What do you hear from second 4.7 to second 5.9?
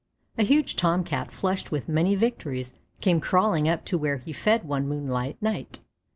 moonlight night.